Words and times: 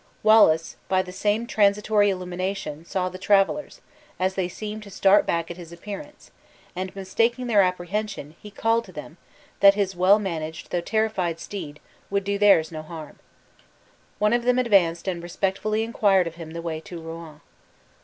Wallace, 0.23 0.77
by 0.87 1.03
the 1.03 1.11
same 1.11 1.45
transitory 1.45 2.09
illumination, 2.09 2.85
saw 2.85 3.07
the 3.07 3.19
travelers, 3.19 3.81
as 4.19 4.33
they 4.33 4.47
seemed 4.47 4.81
to 4.81 4.89
start 4.89 5.27
back 5.27 5.51
at 5.51 5.57
his 5.57 5.71
appearance; 5.71 6.31
and, 6.75 6.95
mistaking 6.95 7.45
their 7.45 7.61
apprehension, 7.61 8.35
he 8.41 8.49
called 8.49 8.83
to 8.85 8.91
them, 8.91 9.17
that 9.59 9.75
his 9.75 9.95
well 9.95 10.17
managed, 10.17 10.71
though 10.71 10.81
terrified 10.81 11.39
steed, 11.39 11.79
would 12.09 12.23
do 12.23 12.39
theirs 12.39 12.71
no 12.71 12.81
harm. 12.81 13.19
One 14.17 14.33
of 14.33 14.41
them 14.41 14.57
advanced 14.57 15.07
and 15.07 15.21
respectfully 15.21 15.83
inquired 15.83 16.25
of 16.25 16.33
him 16.33 16.53
the 16.53 16.63
way 16.63 16.79
to 16.81 16.99
Rouen. 16.99 17.39